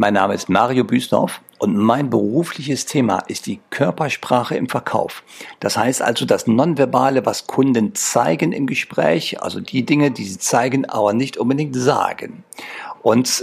Mein 0.00 0.14
Name 0.14 0.34
ist 0.34 0.48
Mario 0.48 0.84
Büsdorf 0.84 1.40
und 1.58 1.76
mein 1.76 2.08
berufliches 2.08 2.86
Thema 2.86 3.18
ist 3.26 3.46
die 3.46 3.58
Körpersprache 3.70 4.54
im 4.54 4.68
Verkauf. 4.68 5.24
Das 5.58 5.76
heißt 5.76 6.02
also 6.02 6.24
das 6.24 6.46
Nonverbale, 6.46 7.26
was 7.26 7.48
Kunden 7.48 7.96
zeigen 7.96 8.52
im 8.52 8.68
Gespräch, 8.68 9.42
also 9.42 9.58
die 9.58 9.84
Dinge, 9.84 10.12
die 10.12 10.22
sie 10.22 10.38
zeigen, 10.38 10.84
aber 10.84 11.14
nicht 11.14 11.36
unbedingt 11.36 11.74
sagen. 11.74 12.44
Und 13.02 13.42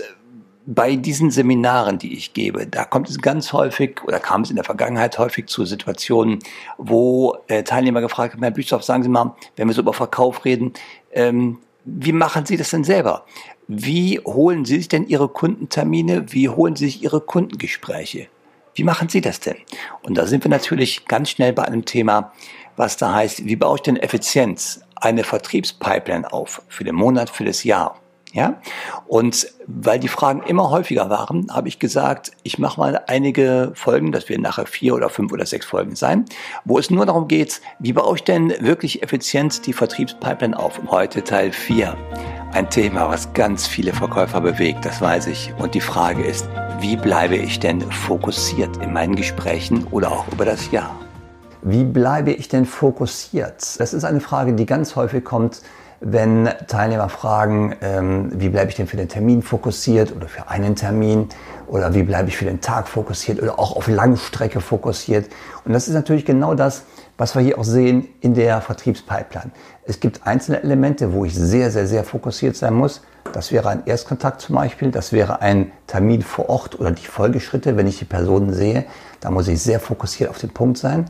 bei 0.65 0.95
diesen 0.95 1.29
Seminaren, 1.29 1.99
die 1.99 2.13
ich 2.13 2.31
gebe, 2.31 2.65
da 2.65 2.85
kommt 2.85 3.09
es 3.09 3.19
ganz 3.19 3.51
häufig 3.51 4.01
oder 4.05 4.21
kam 4.21 4.43
es 4.43 4.49
in 4.49 4.55
der 4.55 4.63
Vergangenheit 4.63 5.19
häufig 5.19 5.47
zu 5.47 5.65
Situationen, 5.65 6.39
wo 6.77 7.35
äh, 7.47 7.63
Teilnehmer 7.63 7.99
gefragt 7.99 8.33
haben, 8.33 8.43
Herr 8.43 8.51
Büsdorf, 8.51 8.83
sagen 8.83 9.03
Sie 9.03 9.09
mal, 9.09 9.35
wenn 9.57 9.67
wir 9.67 9.75
so 9.75 9.81
über 9.81 9.93
Verkauf 9.93 10.45
reden, 10.45 10.71
ähm, 11.11 11.57
wie 11.85 12.11
machen 12.11 12.45
Sie 12.45 12.57
das 12.57 12.71
denn 12.71 12.83
selber? 12.83 13.25
Wie 13.67 14.19
holen 14.19 14.65
Sie 14.65 14.77
sich 14.77 14.87
denn 14.87 15.07
Ihre 15.07 15.29
Kundentermine? 15.29 16.33
Wie 16.33 16.49
holen 16.49 16.75
Sie 16.75 16.85
sich 16.85 17.03
Ihre 17.03 17.21
Kundengespräche? 17.21 18.27
Wie 18.73 18.83
machen 18.83 19.07
Sie 19.07 19.21
das 19.21 19.39
denn? 19.39 19.57
Und 20.01 20.17
da 20.17 20.25
sind 20.25 20.43
wir 20.43 20.49
natürlich 20.49 21.05
ganz 21.05 21.29
schnell 21.29 21.53
bei 21.53 21.63
einem 21.63 21.85
Thema, 21.85 22.33
was 22.75 22.97
da 22.97 23.13
heißt, 23.13 23.45
wie 23.45 23.55
baue 23.55 23.75
ich 23.77 23.83
denn 23.83 23.97
Effizienz, 23.97 24.81
eine 24.95 25.23
Vertriebspipeline 25.23 26.31
auf 26.33 26.61
für 26.67 26.83
den 26.83 26.95
Monat, 26.95 27.29
für 27.29 27.45
das 27.45 27.63
Jahr? 27.63 27.99
Ja? 28.35 28.57
Und 29.07 29.47
weil 29.65 29.97
die 29.97 30.09
Fragen 30.09 30.43
immer 30.43 30.69
häufiger 30.69 31.09
waren, 31.09 31.47
habe 31.51 31.69
ich 31.69 31.79
gesagt, 31.79 32.33
ich 32.43 32.59
mache 32.59 32.79
mal 32.79 33.01
einige 33.07 33.71
Folgen, 33.75 34.11
das 34.11 34.27
werden 34.27 34.41
nachher 34.41 34.65
vier 34.65 34.93
oder 34.93 35.09
fünf 35.09 35.31
oder 35.31 35.45
sechs 35.45 35.65
Folgen 35.65 35.95
sein, 35.95 36.25
wo 36.65 36.77
es 36.77 36.89
nur 36.89 37.05
darum 37.05 37.29
geht, 37.29 37.61
wie 37.79 37.93
baue 37.93 38.17
ich 38.17 38.25
denn 38.25 38.53
wirklich 38.59 39.01
effizient 39.01 39.65
die 39.65 39.71
Vertriebspipeline 39.71 40.59
auf? 40.59 40.77
Und 40.77 40.91
heute 40.91 41.23
Teil 41.23 41.53
vier. 41.53 41.95
Ein 42.51 42.69
Thema, 42.69 43.07
was 43.09 43.31
ganz 43.31 43.67
viele 43.67 43.93
Verkäufer 43.93 44.41
bewegt, 44.41 44.83
das 44.83 44.99
weiß 44.99 45.27
ich. 45.27 45.53
Und 45.57 45.73
die 45.73 45.81
Frage 45.81 46.23
ist, 46.23 46.47
wie 46.81 46.97
bleibe 46.97 47.37
ich 47.37 47.61
denn 47.61 47.79
fokussiert 47.89 48.77
in 48.83 48.91
meinen 48.91 49.15
Gesprächen 49.15 49.87
oder 49.91 50.11
auch 50.11 50.27
über 50.33 50.43
das 50.43 50.71
Jahr? 50.71 50.93
Wie 51.61 51.85
bleibe 51.85 52.33
ich 52.33 52.49
denn 52.49 52.65
fokussiert? 52.65 53.79
Das 53.79 53.93
ist 53.93 54.03
eine 54.03 54.19
Frage, 54.19 54.53
die 54.53 54.65
ganz 54.65 54.97
häufig 54.97 55.23
kommt, 55.23 55.61
wenn 55.99 56.49
Teilnehmer 56.67 57.09
fragen, 57.09 57.75
ähm, 57.81 58.31
wie 58.33 58.49
bleibe 58.49 58.69
ich 58.69 58.75
denn 58.75 58.87
für 58.87 58.97
den 58.97 59.09
Termin 59.09 59.41
fokussiert 59.41 60.15
oder 60.15 60.27
für 60.27 60.49
einen 60.49 60.75
Termin 60.75 61.29
oder 61.67 61.93
wie 61.93 62.03
bleibe 62.03 62.29
ich 62.29 62.37
für 62.37 62.45
den 62.45 62.61
Tag 62.61 62.87
fokussiert 62.87 63.41
oder 63.41 63.57
auch 63.59 63.75
auf 63.75 63.87
Langstrecke 63.87 64.61
fokussiert. 64.61 65.29
Und 65.63 65.73
das 65.73 65.87
ist 65.87 65.93
natürlich 65.93 66.25
genau 66.25 66.53
das, 66.53 66.83
was 67.17 67.35
wir 67.35 67.41
hier 67.41 67.57
auch 67.57 67.63
sehen 67.63 68.07
in 68.21 68.33
der 68.33 68.61
Vertriebspipeline. 68.61 69.51
Es 69.85 69.99
gibt 69.99 70.27
einzelne 70.27 70.61
Elemente, 70.61 71.13
wo 71.13 71.25
ich 71.25 71.33
sehr, 71.33 71.71
sehr, 71.71 71.87
sehr 71.87 72.03
fokussiert 72.03 72.55
sein 72.55 72.73
muss. 72.73 73.01
Das 73.33 73.51
wäre 73.51 73.69
ein 73.69 73.83
Erstkontakt 73.85 74.41
zum 74.41 74.55
Beispiel, 74.55 74.91
das 74.91 75.11
wäre 75.11 75.41
ein 75.41 75.71
Termin 75.87 76.21
vor 76.21 76.49
Ort 76.49 76.79
oder 76.79 76.91
die 76.91 77.05
Folgeschritte, 77.05 77.77
wenn 77.77 77.87
ich 77.87 77.99
die 77.99 78.05
Personen 78.05 78.53
sehe. 78.53 78.85
Da 79.21 79.31
muss 79.31 79.47
ich 79.47 79.61
sehr 79.61 79.79
fokussiert 79.79 80.29
auf 80.29 80.37
den 80.37 80.51
Punkt 80.51 80.77
sein. 80.77 81.05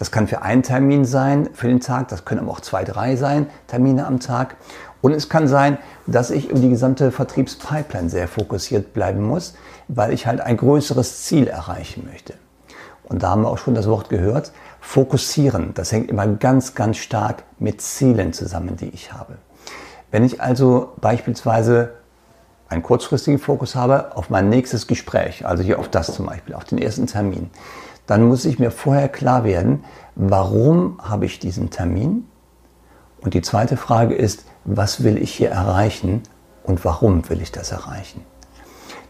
Das 0.00 0.10
kann 0.10 0.26
für 0.26 0.40
einen 0.40 0.62
Termin 0.62 1.04
sein, 1.04 1.50
für 1.52 1.68
den 1.68 1.80
Tag, 1.80 2.08
das 2.08 2.24
können 2.24 2.40
aber 2.40 2.52
auch 2.52 2.60
zwei, 2.60 2.84
drei 2.84 3.16
sein, 3.16 3.48
Termine 3.66 4.06
am 4.06 4.18
Tag. 4.18 4.56
Und 5.02 5.12
es 5.12 5.28
kann 5.28 5.46
sein, 5.46 5.76
dass 6.06 6.30
ich 6.30 6.48
über 6.48 6.58
die 6.58 6.70
gesamte 6.70 7.12
Vertriebspipeline 7.12 8.08
sehr 8.08 8.26
fokussiert 8.26 8.94
bleiben 8.94 9.22
muss, 9.22 9.52
weil 9.88 10.14
ich 10.14 10.26
halt 10.26 10.40
ein 10.40 10.56
größeres 10.56 11.24
Ziel 11.24 11.48
erreichen 11.48 12.08
möchte. 12.10 12.32
Und 13.02 13.22
da 13.22 13.28
haben 13.28 13.42
wir 13.42 13.50
auch 13.50 13.58
schon 13.58 13.74
das 13.74 13.88
Wort 13.88 14.08
gehört. 14.08 14.52
Fokussieren, 14.80 15.74
das 15.74 15.92
hängt 15.92 16.10
immer 16.10 16.26
ganz, 16.26 16.74
ganz 16.74 16.96
stark 16.96 17.42
mit 17.58 17.82
Zielen 17.82 18.32
zusammen, 18.32 18.76
die 18.76 18.88
ich 18.88 19.12
habe. 19.12 19.36
Wenn 20.10 20.24
ich 20.24 20.40
also 20.40 20.94
beispielsweise 21.02 21.90
einen 22.70 22.82
kurzfristigen 22.82 23.38
Fokus 23.38 23.74
habe 23.74 24.16
auf 24.16 24.30
mein 24.30 24.48
nächstes 24.48 24.86
Gespräch, 24.86 25.44
also 25.44 25.62
hier 25.62 25.78
auf 25.78 25.90
das 25.90 26.14
zum 26.14 26.24
Beispiel, 26.24 26.54
auf 26.54 26.64
den 26.64 26.78
ersten 26.78 27.06
Termin, 27.06 27.50
dann 28.10 28.24
muss 28.24 28.44
ich 28.44 28.58
mir 28.58 28.72
vorher 28.72 29.08
klar 29.08 29.44
werden, 29.44 29.84
warum 30.16 30.98
habe 31.00 31.26
ich 31.26 31.38
diesen 31.38 31.70
Termin? 31.70 32.26
Und 33.20 33.34
die 33.34 33.40
zweite 33.40 33.76
Frage 33.76 34.16
ist, 34.16 34.46
was 34.64 35.04
will 35.04 35.16
ich 35.16 35.32
hier 35.32 35.50
erreichen 35.50 36.24
und 36.64 36.84
warum 36.84 37.28
will 37.30 37.40
ich 37.40 37.52
das 37.52 37.70
erreichen? 37.70 38.24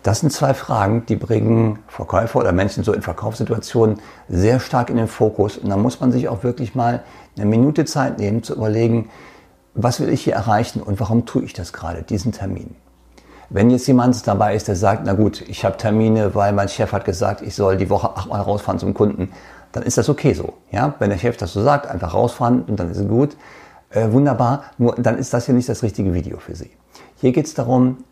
Das 0.03 0.21
sind 0.21 0.31
zwei 0.35 0.53
Fragen, 0.53 1.07
die 1.07 1.17
bringen 1.17 1.79
Verkäufer 1.89 2.41
oder 2.41 2.53
Menschen 2.53 2.85
so 2.85 2.93
in 2.93 3.01
Verkaufssituationen 3.01 4.01
sehr 4.29 4.61
stark 4.61 4.91
in 4.91 4.97
den 4.97 5.09
Fokus. 5.09 5.57
Und 5.57 5.71
da 5.71 5.79
muss 5.79 6.01
man 6.01 6.13
sich 6.13 6.29
auch 6.29 6.45
wirklich 6.45 6.75
mal 6.75 7.03
eine 7.37 7.47
Minute 7.47 7.87
Zeit 7.87 8.19
nehmen, 8.19 8.43
zu 8.43 8.55
überlegen, 8.55 9.09
was 9.73 10.01
will 10.01 10.11
ich 10.11 10.25
hier 10.25 10.35
erreichen 10.35 10.83
und 10.83 11.01
warum 11.01 11.25
tue 11.25 11.45
ich 11.45 11.55
das 11.55 11.73
gerade, 11.73 12.03
diesen 12.03 12.33
Termin. 12.33 12.77
Wenn 13.53 13.69
jetzt 13.69 13.87
jemand 13.89 14.27
dabei 14.29 14.55
ist, 14.55 14.69
der 14.69 14.77
sagt, 14.77 15.03
na 15.05 15.13
gut, 15.13 15.43
ich 15.49 15.65
habe 15.65 15.77
Termine, 15.77 16.37
weil 16.37 16.53
mein 16.53 16.69
Chef 16.69 16.93
hat 16.93 17.05
gesagt, 17.05 17.43
ich 17.43 17.57
soll 17.57 17.77
die 17.77 17.91
Woche 17.91 18.17
achtmal 18.17 18.41
rausfahren 18.41 18.79
zum 18.79 18.95
Kunden, 18.95 19.33
dann 19.73 19.83
ist 19.83 19.99
das 19.99 20.09
okay 20.09 20.35
so. 20.35 20.55
Ja? 20.71 20.95
Wenn 21.01 21.11
der 21.11 21.19
Chef 21.19 21.37
das 21.37 21.53
so 21.53 21.63
sagt, 21.63 21.89
einfach 21.89 22.15
rausfahren 22.15 22.63
und 22.63 22.79
dann 22.79 22.91
ist 22.93 22.99
es 22.99 23.09
gut. 23.09 23.37
Äh, 23.91 24.13
wunderbar, 24.13 24.65
nur 24.79 24.95
dann 24.95 25.19
ist 25.19 25.35
das 25.35 25.47
hier 25.47 25.55
nicht 25.55 25.69
das 25.69 25.83
richtige 25.83 26.15
Video 26.15 26.39
für 26.39 26.55
Sie. 26.55 26.71
Hier 27.17 27.33
geht 27.33 27.47
es 27.47 27.55
darum, 27.55 28.05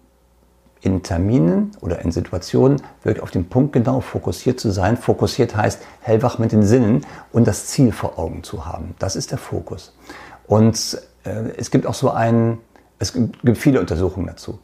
in 0.81 1.03
Terminen 1.03 1.73
oder 1.81 2.01
in 2.01 2.11
Situationen 2.11 2.83
wirklich 3.03 3.23
auf 3.23 3.31
den 3.31 3.49
Punkt 3.49 3.73
genau 3.73 4.01
fokussiert 4.01 4.59
zu 4.59 4.71
sein. 4.71 4.97
Fokussiert 4.97 5.57
heißt 5.57 5.81
hellwach 6.01 6.39
mit 6.39 6.51
den 6.53 6.65
Sinnen 6.65 7.07
und 7.33 7.47
das 7.47 7.67
Ziel 7.67 7.93
vor 7.93 8.19
Augen 8.19 8.43
zu 8.43 8.67
haben. 8.67 8.95
Das 8.99 9.17
ist 9.17 9.31
der 9.31 9.39
Fokus. 9.39 9.97
Und 10.47 11.01
äh, 11.25 11.51
es 11.57 11.71
gibt 11.71 11.87
auch 11.87 11.95
so 11.95 12.11
einen, 12.11 12.59
es 12.99 13.13
gibt 13.13 13.59
viele 13.59 13.81
Untersuchungen 13.81 14.27
dazu. 14.27 14.59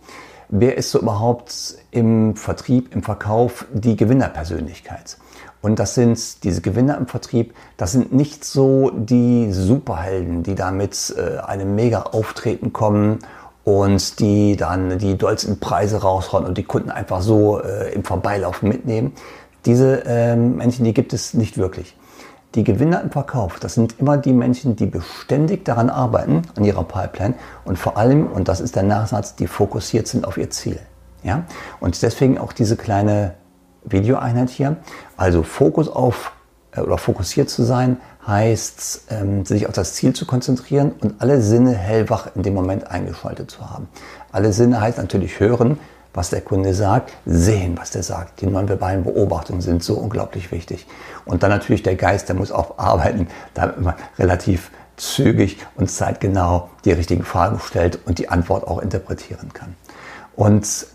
Wer 0.56 0.78
ist 0.78 0.92
so 0.92 1.00
überhaupt 1.00 1.78
im 1.90 2.36
Vertrieb, 2.36 2.94
im 2.94 3.02
Verkauf 3.02 3.66
die 3.72 3.96
Gewinnerpersönlichkeit? 3.96 5.16
Und 5.62 5.80
das 5.80 5.96
sind 5.96 6.44
diese 6.44 6.60
Gewinner 6.60 6.96
im 6.96 7.08
Vertrieb, 7.08 7.54
das 7.76 7.90
sind 7.90 8.12
nicht 8.12 8.44
so 8.44 8.92
die 8.94 9.50
Superhelden, 9.50 10.44
die 10.44 10.54
da 10.54 10.70
mit 10.70 11.12
äh, 11.18 11.40
einem 11.40 11.74
mega 11.74 12.02
Auftreten 12.02 12.72
kommen 12.72 13.18
und 13.64 14.20
die 14.20 14.54
dann 14.54 14.96
die 15.00 15.18
dollsten 15.18 15.58
Preise 15.58 16.02
raushauen 16.02 16.46
und 16.46 16.56
die 16.56 16.62
Kunden 16.62 16.92
einfach 16.92 17.20
so 17.20 17.60
äh, 17.60 17.92
im 17.92 18.04
Vorbeilaufen 18.04 18.68
mitnehmen. 18.68 19.12
Diese 19.66 20.04
ähm, 20.06 20.54
Menschen, 20.58 20.84
die 20.84 20.94
gibt 20.94 21.12
es 21.14 21.34
nicht 21.34 21.58
wirklich. 21.58 21.96
Die 22.54 22.64
Gewinner 22.64 23.00
im 23.02 23.10
Verkauf, 23.10 23.58
das 23.58 23.74
sind 23.74 23.98
immer 23.98 24.16
die 24.16 24.32
Menschen, 24.32 24.76
die 24.76 24.86
beständig 24.86 25.64
daran 25.64 25.90
arbeiten, 25.90 26.42
an 26.56 26.64
ihrer 26.64 26.84
Pipeline 26.84 27.34
und 27.64 27.78
vor 27.78 27.96
allem, 27.96 28.28
und 28.28 28.48
das 28.48 28.60
ist 28.60 28.76
der 28.76 28.84
Nachsatz, 28.84 29.34
die 29.34 29.48
fokussiert 29.48 30.06
sind 30.06 30.24
auf 30.24 30.36
ihr 30.36 30.50
Ziel. 30.50 30.78
Ja? 31.24 31.44
Und 31.80 32.00
deswegen 32.02 32.38
auch 32.38 32.52
diese 32.52 32.76
kleine 32.76 33.34
Videoeinheit 33.84 34.50
hier. 34.50 34.76
Also 35.16 35.42
Fokus 35.42 35.88
auf 35.88 36.32
äh, 36.72 36.80
oder 36.80 36.98
fokussiert 36.98 37.50
zu 37.50 37.62
sein 37.62 37.98
heißt, 38.26 39.06
ähm, 39.10 39.44
sich 39.44 39.66
auf 39.66 39.74
das 39.74 39.94
Ziel 39.94 40.14
zu 40.14 40.26
konzentrieren 40.26 40.92
und 41.00 41.20
alle 41.20 41.42
Sinne 41.42 41.74
hellwach 41.74 42.28
in 42.34 42.42
dem 42.42 42.54
Moment 42.54 42.90
eingeschaltet 42.90 43.50
zu 43.50 43.68
haben. 43.70 43.88
Alle 44.32 44.52
Sinne 44.52 44.80
heißt 44.80 44.98
natürlich 44.98 45.40
hören, 45.40 45.78
was 46.14 46.30
der 46.30 46.40
Kunde 46.40 46.72
sagt, 46.72 47.12
sehen, 47.26 47.76
was 47.76 47.90
der 47.90 48.02
sagt. 48.02 48.40
Die 48.40 48.46
nonverbalen 48.46 49.02
Beobachtungen 49.04 49.60
sind 49.60 49.82
so 49.82 49.94
unglaublich 49.94 50.52
wichtig. 50.52 50.86
Und 51.24 51.42
dann 51.42 51.50
natürlich 51.50 51.82
der 51.82 51.96
Geist, 51.96 52.28
der 52.28 52.36
muss 52.36 52.52
auch 52.52 52.78
arbeiten, 52.78 53.28
damit 53.52 53.80
man 53.80 53.94
relativ 54.18 54.70
zügig 54.96 55.58
und 55.74 55.90
zeitgenau 55.90 56.70
die 56.84 56.92
richtigen 56.92 57.24
Fragen 57.24 57.58
stellt 57.58 57.98
und 58.06 58.18
die 58.18 58.28
Antwort 58.28 58.66
auch 58.66 58.78
interpretieren 58.78 59.52
kann. 59.52 59.74
Und 60.36 60.86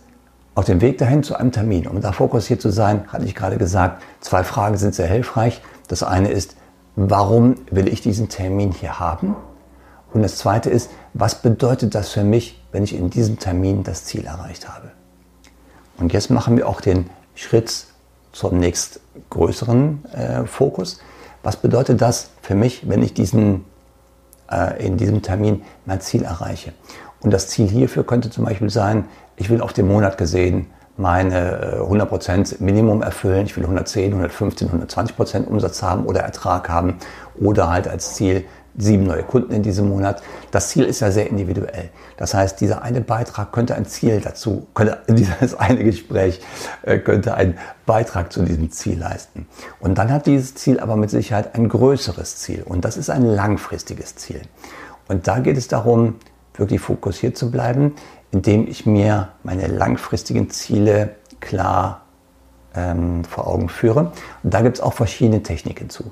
auf 0.56 0.66
dem 0.66 0.82
Weg 0.82 0.98
dahin 0.98 1.24
zu 1.24 1.36
einem 1.36 1.52
Termin, 1.52 1.88
um 1.88 2.02
da 2.02 2.12
fokussiert 2.12 2.62
zu 2.62 2.70
sein, 2.70 3.06
hatte 3.10 3.26
ich 3.26 3.36
gerade 3.36 3.58
gesagt, 3.58 4.02
zwei 4.22 4.44
Fragen 4.44 4.78
sind 4.78 4.96
sehr 4.96 5.08
hilfreich. 5.08 5.62
Das 5.88 6.04
eine 6.04 6.30
ist, 6.32 6.56
warum 6.96 7.56
will 7.72 7.88
ich 7.88 8.02
diesen 8.02 8.30
Termin 8.30 8.72
hier 8.72 9.00
haben? 9.00 9.36
Und 10.14 10.22
das 10.22 10.38
zweite 10.38 10.70
ist, 10.70 10.90
was 11.14 11.42
bedeutet 11.42 11.94
das 11.94 12.10
für 12.10 12.24
mich, 12.24 12.62
wenn 12.72 12.84
ich 12.84 12.96
in 12.96 13.10
diesem 13.10 13.38
Termin 13.40 13.84
das 13.84 14.06
Ziel 14.06 14.26
erreicht 14.26 14.68
habe? 14.68 14.92
Und 16.00 16.14
jetzt 16.14 16.30
machen 16.30 16.58
wir 16.58 16.68
auch 16.68 16.82
den 16.82 17.10
Schritt 17.36 17.86
zum 18.32 18.60
nächst 18.60 19.02
größeren 19.30 20.06
äh, 20.14 20.46
Fokus. 20.46 21.00
Was 21.44 21.58
bedeutet 21.58 22.02
das 22.02 22.32
für 22.42 22.56
mich, 22.56 22.88
wenn 22.90 23.02
ich 23.02 23.14
diesen, 23.14 23.66
äh, 24.52 24.86
in 24.86 24.98
diesem 24.98 25.22
Termin 25.22 25.64
mein 25.86 26.02
Ziel 26.02 26.24
erreiche? 26.24 26.74
Und 27.22 27.32
das 27.32 27.50
Ziel 27.50 27.68
hierfür 27.68 28.06
könnte 28.06 28.30
zum 28.30 28.46
Beispiel 28.46 28.70
sein, 28.70 29.06
ich 29.36 29.50
will 29.50 29.62
auf 29.62 29.74
den 29.74 29.88
Monat 29.88 30.18
gesehen 30.18 30.68
meine 30.96 31.80
100% 31.82 32.54
äh, 32.60 32.64
Minimum 32.64 33.02
erfüllen. 33.02 33.46
Ich 33.46 33.56
will 33.56 33.64
110, 33.64 34.12
115, 34.12 34.70
120% 34.70 35.46
Umsatz 35.46 35.82
haben 35.82 36.06
oder 36.06 36.22
Ertrag 36.22 36.70
haben 36.70 36.98
oder 37.40 37.70
halt 37.70 37.88
als 37.88 38.16
Ziel 38.16 38.46
sieben 38.78 39.04
neue 39.04 39.24
Kunden 39.24 39.54
in 39.54 39.64
diesem 39.64 39.90
Monat. 39.90 40.22
Das 40.52 40.70
Ziel 40.70 40.86
ist 40.86 41.00
ja 41.00 41.12
sehr 41.12 41.30
individuell. 41.30 41.90
Das 42.18 42.34
heißt, 42.34 42.60
dieser 42.62 42.82
eine 42.82 43.02
Beitrag 43.02 43.52
könnte 43.52 43.76
ein 43.76 43.86
Ziel 43.86 44.22
dazu, 44.22 44.68
könnte 44.74 45.00
dieses 45.10 45.56
eine 45.56 45.84
Gespräch 45.84 46.42
äh, 46.84 47.00
könnte 47.00 47.34
einen 47.34 47.58
Beitrag 47.86 48.32
zu 48.32 48.44
diesem 48.44 48.72
Ziel 48.72 49.00
leisten. 49.00 49.48
Und 49.80 49.98
dann 49.98 50.12
hat 50.12 50.26
dieses 50.26 50.56
Ziel 50.56 50.80
aber 50.80 50.96
mit 50.96 51.10
Sicherheit 51.10 51.56
ein 51.56 51.70
größeres 51.70 52.38
Ziel 52.38 52.64
und 52.64 52.86
das 52.86 52.98
ist 52.98 53.10
ein 53.10 53.24
langfristiges 53.24 54.16
Ziel. 54.16 54.42
Und 55.08 55.28
da 55.28 55.40
geht 55.40 55.58
es 55.58 55.68
darum, 55.68 56.16
wirklich 56.54 56.82
fokussiert 56.82 57.38
zu 57.38 57.50
bleiben, 57.52 57.96
indem 58.32 58.68
ich 58.68 58.86
mir 58.86 59.30
meine 59.44 59.68
langfristigen 59.68 60.50
Ziele 60.50 61.16
klar 61.40 62.06
ähm, 62.76 63.24
vor 63.24 63.48
Augen 63.48 63.70
führe. 63.70 64.12
Und 64.44 64.54
da 64.54 64.62
gibt 64.62 64.78
es 64.78 64.82
auch 64.82 64.94
verschiedene 64.94 65.42
Techniken 65.42 65.90
zu. 65.90 66.12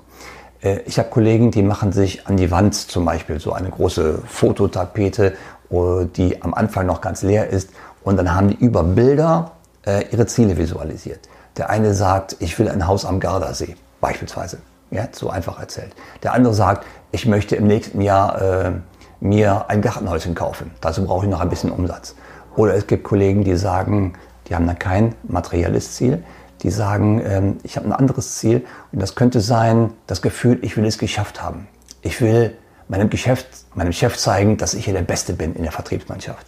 Äh, 0.61 0.79
ich 0.85 0.99
habe 0.99 1.09
Kollegen, 1.09 1.51
die 1.51 1.61
machen 1.61 1.91
sich 1.91 2.27
an 2.27 2.37
die 2.37 2.51
Wand 2.51 2.75
zum 2.75 3.05
Beispiel 3.05 3.39
so 3.39 3.53
eine 3.53 3.69
große 3.69 4.19
Fototapete, 4.25 5.33
oh, 5.69 6.03
die 6.03 6.41
am 6.41 6.53
Anfang 6.53 6.85
noch 6.85 7.01
ganz 7.01 7.21
leer 7.21 7.49
ist. 7.49 7.69
Und 8.03 8.17
dann 8.17 8.33
haben 8.33 8.49
die 8.49 8.55
über 8.55 8.83
Bilder 8.83 9.51
äh, 9.85 10.05
ihre 10.11 10.25
Ziele 10.25 10.57
visualisiert. 10.57 11.27
Der 11.57 11.69
eine 11.69 11.93
sagt, 11.93 12.37
ich 12.39 12.57
will 12.59 12.69
ein 12.69 12.87
Haus 12.87 13.05
am 13.05 13.19
Gardasee, 13.19 13.75
beispielsweise. 13.99 14.59
Ja, 14.89 15.07
so 15.11 15.29
einfach 15.29 15.59
erzählt. 15.59 15.91
Der 16.23 16.33
andere 16.33 16.53
sagt, 16.53 16.85
ich 17.11 17.25
möchte 17.25 17.57
im 17.57 17.67
nächsten 17.67 17.99
Jahr 17.99 18.41
äh, 18.41 18.71
mir 19.19 19.65
ein 19.69 19.81
Gartenhäuschen 19.81 20.35
kaufen. 20.35 20.71
Dazu 20.79 21.05
brauche 21.05 21.25
ich 21.25 21.31
noch 21.31 21.41
ein 21.41 21.49
bisschen 21.49 21.71
Umsatz. 21.71 22.15
Oder 22.55 22.75
es 22.75 22.87
gibt 22.87 23.03
Kollegen, 23.03 23.43
die 23.43 23.55
sagen, 23.57 24.13
die 24.47 24.55
haben 24.55 24.65
dann 24.65 24.79
kein 24.79 25.15
materielles 25.23 25.95
Ziel, 25.95 26.23
die 26.63 26.71
sagen, 26.71 27.21
ähm, 27.23 27.57
ich 27.63 27.77
habe 27.77 27.87
ein 27.87 27.93
anderes 27.93 28.37
Ziel 28.37 28.65
und 28.91 29.01
das 29.01 29.15
könnte 29.15 29.41
sein, 29.41 29.93
das 30.07 30.21
Gefühl, 30.21 30.59
ich 30.61 30.77
will 30.77 30.85
es 30.85 30.97
geschafft 30.97 31.41
haben. 31.41 31.67
Ich 32.01 32.21
will 32.21 32.55
meinem, 32.87 33.09
Geschäft, 33.09 33.47
meinem 33.75 33.93
Chef 33.93 34.17
zeigen, 34.17 34.57
dass 34.57 34.73
ich 34.73 34.85
hier 34.85 34.93
der 34.93 35.01
Beste 35.01 35.33
bin 35.33 35.55
in 35.55 35.63
der 35.63 35.71
Vertriebsmannschaft. 35.71 36.45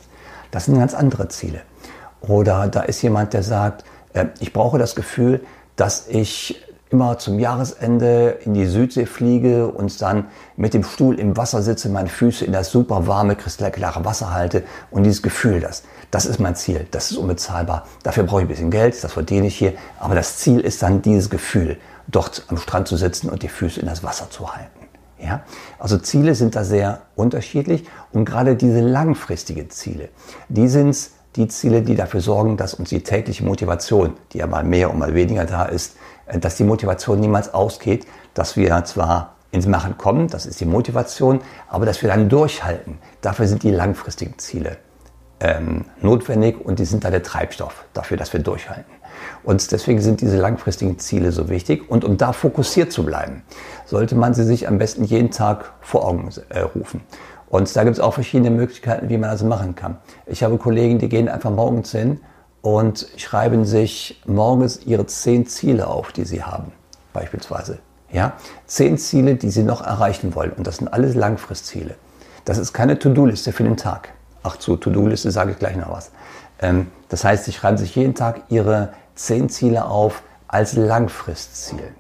Das 0.52 0.66
sind 0.66 0.80
ganz 0.80 0.94
andere 0.94 1.28
Ziele. 1.28 1.62
Oder 2.22 2.68
da 2.68 2.82
ist 2.82 3.02
jemand, 3.02 3.34
der 3.34 3.44
sagt, 3.44 3.84
äh, 4.14 4.26
ich 4.40 4.54
brauche 4.54 4.78
das 4.78 4.96
Gefühl, 4.96 5.42
dass 5.76 6.08
ich 6.08 6.64
immer 6.90 7.20
zum 7.20 7.40
Jahresende 7.40 8.40
in 8.44 8.54
die 8.54 8.66
Südsee 8.66 9.06
fliege 9.06 9.68
und 9.68 10.02
dann 10.02 10.26
mit 10.58 10.74
dem 10.74 10.84
Stuhl 10.84 11.20
im 11.20 11.38
Wasser 11.38 11.62
sitze, 11.62 11.90
meine 11.90 12.10
Füße 12.10 12.44
in 12.46 12.52
das 12.52 12.72
super 12.72 13.06
warme, 13.06 13.36
kristallklare 13.36 14.04
Wasser 14.06 14.34
halte 14.34 14.64
und 14.90 15.04
dieses 15.04 15.22
Gefühl, 15.22 15.60
das, 15.60 15.84
das 16.12 16.26
ist 16.26 16.40
mein 16.40 16.56
Ziel, 16.56 16.88
das 16.92 17.12
ist 17.12 17.18
unbezahlbar. 17.18 17.86
Dafür 18.04 18.24
brauche 18.24 18.42
ich 18.42 18.46
ein 18.46 18.50
bisschen 18.50 18.72
Geld, 18.72 19.02
das 19.04 19.14
verdiene 19.14 19.48
ich 19.48 19.58
hier, 19.58 19.74
aber 20.00 20.16
das 20.16 20.38
Ziel 20.38 20.60
ist 20.60 20.82
dann 20.82 21.02
dieses 21.02 21.30
Gefühl, 21.30 21.78
dort 22.08 22.46
am 22.48 22.58
Strand 22.58 22.88
zu 22.88 22.98
sitzen 22.98 23.30
und 23.30 23.44
die 23.44 23.50
Füße 23.50 23.80
in 23.80 23.88
das 23.88 24.04
Wasser 24.04 24.30
zu 24.30 24.52
halten. 24.52 24.88
Ja? 25.20 25.42
Also 25.78 25.98
Ziele 25.98 26.34
sind 26.34 26.56
da 26.56 26.64
sehr 26.64 27.02
unterschiedlich 27.16 27.86
und 28.12 28.26
gerade 28.26 28.56
diese 28.56 28.82
langfristigen 28.82 29.70
Ziele, 29.70 30.10
die 30.48 30.68
sind 30.68 30.98
die 31.36 31.48
Ziele, 31.48 31.84
die 31.84 31.96
dafür 31.96 32.22
sorgen, 32.22 32.58
dass 32.58 32.74
uns 32.74 32.90
die 32.90 33.04
tägliche 33.04 33.46
Motivation, 33.46 34.14
die 34.34 34.40
ja 34.40 34.48
mal 34.48 34.64
mehr 34.64 34.90
und 34.90 34.98
mal 34.98 35.14
weniger 35.14 35.46
da 35.46 35.66
ist, 35.66 35.96
äh, 36.26 36.40
dass 36.40 36.56
die 36.56 36.64
Motivation 36.64 37.20
niemals 37.20 37.54
ausgeht, 37.54 38.08
dass 38.34 38.58
wir 38.58 38.84
zwar 38.86 39.36
ins 39.52 39.68
Machen 39.68 39.98
kommen, 39.98 40.28
das 40.28 40.46
ist 40.46 40.60
die 40.60 40.66
Motivation, 40.66 41.42
aber 41.68 41.86
dass 41.86 42.02
wir 42.02 42.10
dann 42.10 42.30
durchhalten. 42.30 42.98
Dafür 43.22 43.48
sind 43.48 43.64
die 43.64 43.72
langfristigen 43.72 44.38
Ziele 44.38 44.78
ähm, 45.40 45.86
notwendig 46.02 46.60
und 46.60 46.80
die 46.80 46.86
sind 46.86 47.04
da 47.04 47.12
der 47.12 47.24
Treibstoff 47.24 47.86
dafür, 47.94 48.18
dass 48.18 48.34
wir 48.34 48.42
durchhalten. 48.42 48.94
Und 49.44 49.72
deswegen 49.72 50.02
sind 50.02 50.22
diese 50.22 50.38
langfristigen 50.38 51.00
Ziele 51.00 51.32
so 51.32 51.50
wichtig. 51.50 51.90
Und 51.90 52.04
um 52.04 52.18
da 52.18 52.34
fokussiert 52.34 52.92
zu 52.92 53.06
bleiben, 53.06 53.44
sollte 53.86 54.16
man 54.16 54.34
sie 54.34 54.44
sich 54.44 54.68
am 54.68 54.78
besten 54.78 55.04
jeden 55.04 55.32
Tag 55.32 55.74
vor 55.82 56.06
Augen 56.06 56.30
äh, 56.50 56.60
rufen. 56.60 57.02
Und 57.50 57.76
da 57.76 57.84
gibt 57.84 57.96
es 57.96 58.00
auch 58.00 58.14
verschiedene 58.14 58.52
Möglichkeiten, 58.52 59.10
wie 59.10 59.18
man 59.18 59.32
das 59.32 59.44
machen 59.44 59.76
kann. 59.76 59.98
Ich 60.26 60.44
habe 60.44 60.58
Kollegen, 60.58 61.00
die 61.00 61.10
gehen 61.10 61.28
einfach 61.28 61.50
morgens 61.50 61.92
hin 61.92 62.20
und 62.62 63.08
schreiben 63.18 63.66
sich 63.66 64.22
morgens 64.26 64.86
ihre 64.86 65.06
zehn 65.08 65.48
Ziele 65.48 65.88
auf, 65.88 66.12
die 66.12 66.26
sie 66.26 66.44
haben, 66.44 66.72
beispielsweise. 67.14 67.80
Ja, 68.12 68.34
zehn 68.66 68.98
Ziele, 68.98 69.36
die 69.36 69.50
sie 69.50 69.64
noch 69.64 69.82
erreichen 69.82 70.36
wollen. 70.36 70.52
Und 70.52 70.68
das 70.68 70.78
sind 70.78 70.88
alles 70.90 71.16
Langfristziele. 71.16 71.96
Das 72.46 72.58
ist 72.58 72.74
keine 72.74 72.98
To-Do-Liste 73.00 73.52
für 73.52 73.64
den 73.64 73.78
Tag. 73.78 74.10
Ach, 74.44 74.58
zu 74.58 74.78
To-Do-Liste 74.78 75.32
sage 75.32 75.52
ich 75.52 75.60
gleich 75.60 75.76
noch 75.76 75.92
was. 75.92 76.12
Ähm, 76.62 76.88
das 77.10 77.24
heißt, 77.24 77.46
sie 77.46 77.52
schreiben 77.52 77.78
sich 77.78 77.96
jeden 77.96 78.16
Tag 78.16 78.42
ihre 78.50 78.94
zehn 79.16 79.50
Ziele 79.50 79.86
auf 79.86 80.24
als 80.48 80.74
Langfristziel. 80.74 81.94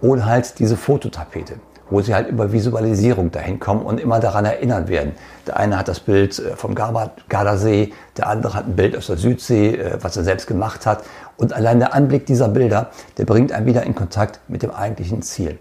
Oder 0.00 0.26
halt 0.26 0.58
diese 0.58 0.76
Fototapete 0.76 1.54
wo 1.90 2.00
sie 2.00 2.14
halt 2.14 2.28
über 2.28 2.52
Visualisierung 2.52 3.30
dahin 3.30 3.60
kommen 3.60 3.82
und 3.82 4.00
immer 4.00 4.20
daran 4.20 4.44
erinnert 4.44 4.88
werden. 4.88 5.12
Der 5.46 5.56
eine 5.56 5.78
hat 5.78 5.88
das 5.88 6.00
Bild 6.00 6.38
äh, 6.38 6.56
vom 6.56 6.74
Gardasee, 6.74 7.92
der 8.16 8.28
andere 8.28 8.54
hat 8.54 8.66
ein 8.66 8.76
Bild 8.76 8.96
aus 8.96 9.06
der 9.06 9.16
Südsee, 9.16 9.76
äh, 9.76 9.98
was 10.00 10.16
er 10.16 10.24
selbst 10.24 10.46
gemacht 10.46 10.86
hat. 10.86 11.04
Und 11.36 11.52
allein 11.52 11.78
der 11.78 11.94
Anblick 11.94 12.26
dieser 12.26 12.48
Bilder, 12.48 12.90
der 13.16 13.24
bringt 13.24 13.52
einen 13.52 13.66
wieder 13.66 13.82
in 13.84 13.94
Kontakt 13.94 14.40
mit 14.48 14.62
dem 14.62 14.70
eigentlichen 14.70 15.22
Ziel. 15.22 15.58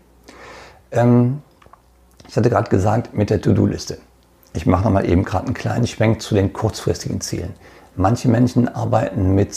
Ähm, 0.92 1.42
ich 2.28 2.36
hatte 2.36 2.50
gerade 2.50 2.69
gesagt, 2.69 3.14
mit 3.14 3.30
der 3.30 3.42
To-Do-Liste. 3.42 4.00
Ich 4.54 4.66
mache 4.66 4.84
nochmal 4.84 5.10
eben 5.10 5.24
gerade 5.24 5.46
einen 5.46 5.54
kleinen 5.54 5.88
Schwenk 5.88 6.22
zu 6.22 6.36
den 6.36 6.54
kurzfristigen 6.54 7.22
Zielen. 7.22 7.54
Manche 7.96 8.28
Menschen 8.28 8.68
arbeiten 8.68 9.36
mit 9.36 9.56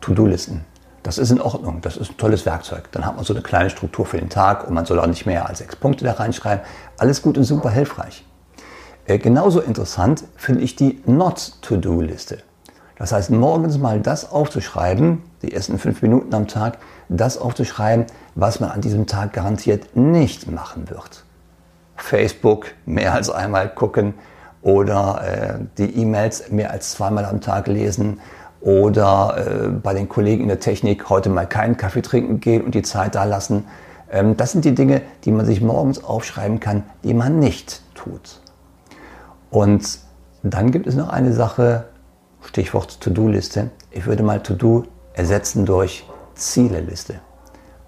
To-Do-Listen. 0.00 0.64
Das 1.02 1.18
ist 1.18 1.30
in 1.30 1.40
Ordnung, 1.40 1.80
das 1.80 1.96
ist 1.96 2.10
ein 2.10 2.16
tolles 2.16 2.44
Werkzeug. 2.44 2.90
Dann 2.92 3.06
hat 3.06 3.16
man 3.16 3.24
so 3.24 3.32
eine 3.32 3.42
kleine 3.42 3.70
Struktur 3.70 4.04
für 4.04 4.18
den 4.18 4.28
Tag 4.28 4.66
und 4.66 4.74
man 4.74 4.84
soll 4.84 4.98
auch 5.00 5.06
nicht 5.06 5.26
mehr 5.26 5.48
als 5.48 5.58
sechs 5.58 5.76
Punkte 5.76 6.04
da 6.04 6.12
reinschreiben. 6.12 6.64
Alles 6.98 7.22
gut 7.22 7.38
und 7.38 7.44
super 7.44 7.70
hilfreich. 7.70 8.24
Äh, 9.06 9.18
genauso 9.18 9.60
interessant 9.60 10.24
finde 10.36 10.62
ich 10.62 10.76
die 10.76 11.00
Not-to-Do-Liste. 11.06 12.42
Das 12.96 13.12
heißt, 13.12 13.30
morgens 13.30 13.78
mal 13.78 14.00
das 14.00 14.30
aufzuschreiben, 14.30 15.22
die 15.42 15.52
ersten 15.54 15.78
fünf 15.78 16.02
Minuten 16.02 16.34
am 16.34 16.48
Tag, 16.48 16.78
das 17.08 17.38
aufzuschreiben, 17.38 18.06
was 18.34 18.60
man 18.60 18.70
an 18.70 18.80
diesem 18.80 19.06
Tag 19.06 19.32
garantiert 19.32 19.96
nicht 19.96 20.50
machen 20.50 20.90
wird. 20.90 21.24
Facebook 21.98 22.66
mehr 22.86 23.14
als 23.14 23.30
einmal 23.30 23.68
gucken 23.68 24.14
oder 24.62 25.22
äh, 25.24 25.64
die 25.76 26.00
E-Mails 26.00 26.50
mehr 26.50 26.70
als 26.70 26.92
zweimal 26.92 27.24
am 27.24 27.40
Tag 27.40 27.66
lesen 27.66 28.20
oder 28.60 29.36
äh, 29.36 29.68
bei 29.68 29.94
den 29.94 30.08
Kollegen 30.08 30.42
in 30.42 30.48
der 30.48 30.60
Technik 30.60 31.10
heute 31.10 31.28
mal 31.28 31.46
keinen 31.46 31.76
Kaffee 31.76 32.02
trinken 32.02 32.40
gehen 32.40 32.62
und 32.62 32.74
die 32.74 32.82
Zeit 32.82 33.14
da 33.14 33.24
lassen. 33.24 33.66
Ähm, 34.10 34.36
das 34.36 34.52
sind 34.52 34.64
die 34.64 34.74
Dinge, 34.74 35.02
die 35.24 35.32
man 35.32 35.46
sich 35.46 35.60
morgens 35.60 36.02
aufschreiben 36.02 36.60
kann, 36.60 36.82
die 37.04 37.14
man 37.14 37.38
nicht 37.38 37.82
tut. 37.94 38.40
Und 39.50 39.98
dann 40.42 40.70
gibt 40.70 40.86
es 40.86 40.94
noch 40.94 41.08
eine 41.08 41.32
Sache, 41.32 41.86
Stichwort 42.42 43.00
To-Do-Liste. 43.00 43.70
Ich 43.90 44.06
würde 44.06 44.22
mal 44.22 44.42
To-Do 44.42 44.84
ersetzen 45.14 45.66
durch 45.66 46.04
Zieleliste. 46.34 47.20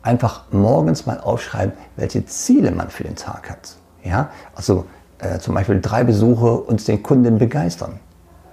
Einfach 0.02 0.44
morgens 0.50 1.06
mal 1.06 1.20
aufschreiben, 1.20 1.74
welche 1.96 2.24
Ziele 2.26 2.70
man 2.70 2.90
für 2.90 3.04
den 3.04 3.16
Tag 3.16 3.50
hat. 3.50 3.76
Ja? 4.04 4.30
Also 4.54 4.86
äh, 5.18 5.38
zum 5.38 5.54
Beispiel 5.54 5.80
drei 5.80 6.04
Besuche 6.04 6.52
und 6.52 6.86
den 6.86 7.02
Kunden 7.02 7.38
begeistern 7.38 8.00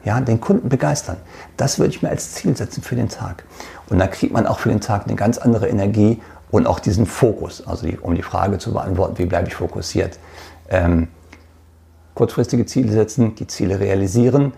ja, 0.08 0.22
den 0.22 0.40
Kunden 0.40 0.70
begeistern. 0.70 1.18
Das 1.58 1.80
würde 1.80 1.90
ich 1.90 2.02
mir 2.02 2.10
als 2.10 2.32
Ziel 2.32 2.56
setzen 2.56 2.82
für 2.82 2.96
den 2.96 3.10
Tag. 3.10 3.44
Und 3.90 4.00
dann 4.00 4.10
kriegt 4.10 4.32
man 4.32 4.48
auch 4.48 4.60
für 4.60 4.70
den 4.70 4.80
Tag 4.80 5.06
eine 5.06 5.16
ganz 5.16 5.38
andere 5.38 5.68
Energie 5.68 6.22
und 6.50 6.66
auch 6.66 6.80
diesen 6.80 7.06
Fokus. 7.06 7.68
Also 7.68 7.86
die, 7.86 7.98
um 7.98 8.16
die 8.16 8.22
Frage 8.22 8.58
zu 8.58 8.72
beantworten, 8.72 9.18
wie 9.18 9.26
bleibe 9.26 9.50
ich 9.50 9.56
fokussiert. 9.56 10.18
Ähm, 10.70 11.10
kurzfristige 12.16 12.66
Ziele 12.66 12.94
setzen, 12.94 13.36
die 13.36 13.48
Ziele 13.48 13.82
realisieren, 13.82 14.54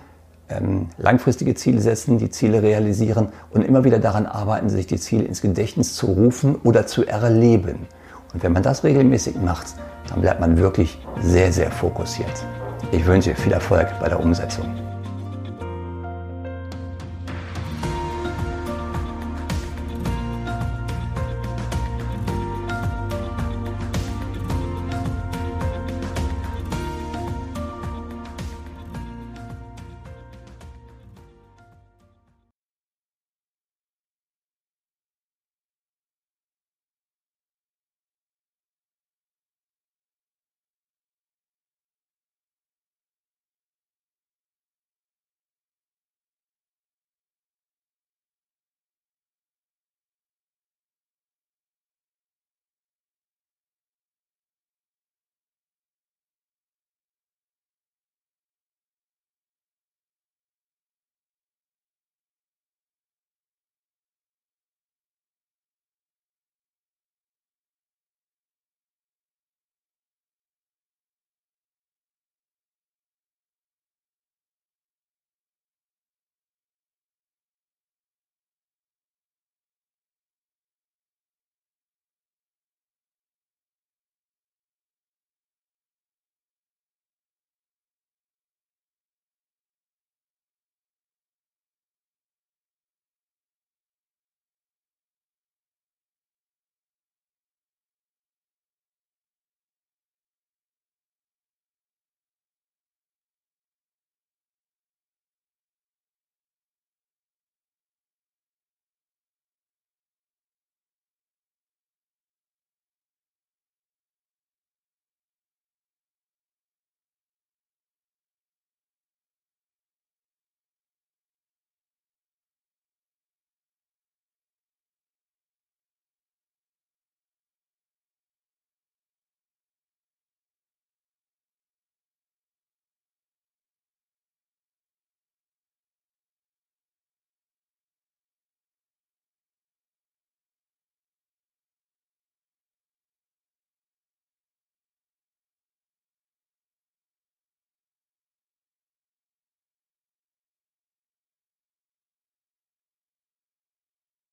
ähm, 0.49 0.89
langfristige 0.99 1.55
Ziele 1.55 1.81
setzen, 1.81 2.19
die 2.19 2.29
Ziele 2.29 2.61
realisieren 2.61 3.29
und 3.49 3.63
immer 3.63 3.83
wieder 3.83 3.97
daran 3.97 4.27
arbeiten, 4.27 4.69
sich 4.69 4.85
die 4.85 4.99
Ziele 4.99 5.23
ins 5.23 5.41
Gedächtnis 5.41 5.95
zu 5.95 6.05
rufen 6.05 6.57
oder 6.63 6.85
zu 6.85 7.07
erleben. 7.07 7.87
Und 8.33 8.43
wenn 8.43 8.53
man 8.53 8.63
das 8.63 8.83
regelmäßig 8.83 9.35
macht, 9.37 9.67
dann 10.09 10.21
bleibt 10.21 10.39
man 10.39 10.57
wirklich 10.57 10.99
sehr, 11.21 11.51
sehr 11.51 11.71
fokussiert. 11.71 12.45
Ich 12.91 13.05
wünsche 13.05 13.35
viel 13.35 13.51
Erfolg 13.51 13.87
bei 13.99 14.09
der 14.09 14.19
Umsetzung. 14.19 14.88